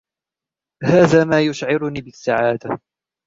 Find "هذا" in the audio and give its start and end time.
0.83-1.23